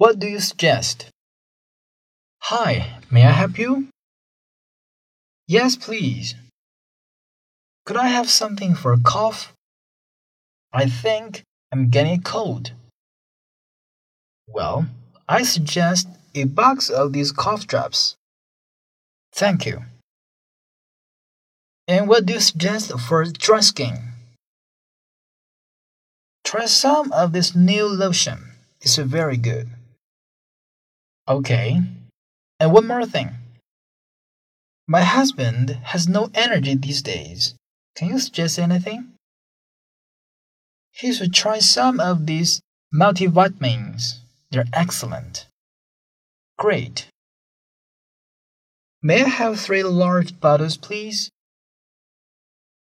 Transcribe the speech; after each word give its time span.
What 0.00 0.18
do 0.18 0.26
you 0.26 0.40
suggest? 0.40 1.10
Hi, 2.44 2.96
may 3.10 3.22
I 3.26 3.32
help 3.32 3.58
you? 3.58 3.88
Yes, 5.46 5.76
please. 5.76 6.34
Could 7.84 7.98
I 7.98 8.08
have 8.08 8.30
something 8.30 8.74
for 8.74 8.94
a 8.94 8.98
cough? 8.98 9.52
I 10.72 10.86
think 10.88 11.42
I'm 11.70 11.90
getting 11.90 12.18
a 12.18 12.22
cold. 12.22 12.72
Well, 14.48 14.86
I 15.28 15.42
suggest 15.42 16.08
a 16.34 16.44
box 16.44 16.88
of 16.88 17.12
these 17.12 17.30
cough 17.30 17.66
drops. 17.66 18.14
Thank 19.34 19.66
you. 19.66 19.84
And 21.86 22.08
what 22.08 22.24
do 22.24 22.32
you 22.32 22.40
suggest 22.40 22.98
for 22.98 23.22
dry 23.26 23.60
skin? 23.60 23.98
Try 26.42 26.64
some 26.64 27.12
of 27.12 27.34
this 27.34 27.54
new 27.54 27.84
lotion. 27.84 28.56
It's 28.80 28.96
very 28.96 29.36
good. 29.36 29.68
Okay. 31.30 31.80
And 32.58 32.72
one 32.72 32.88
more 32.88 33.06
thing. 33.06 33.30
My 34.88 35.02
husband 35.02 35.78
has 35.84 36.08
no 36.08 36.28
energy 36.34 36.74
these 36.74 37.02
days. 37.02 37.54
Can 37.94 38.08
you 38.08 38.18
suggest 38.18 38.58
anything? 38.58 39.12
He 40.90 41.12
should 41.12 41.32
try 41.32 41.60
some 41.60 42.00
of 42.00 42.26
these 42.26 42.60
multivitamins. 42.92 44.16
They're 44.50 44.64
excellent. 44.72 45.46
Great. 46.58 47.06
May 49.00 49.22
I 49.22 49.28
have 49.28 49.60
three 49.60 49.84
large 49.84 50.40
bottles, 50.40 50.76
please? 50.76 51.30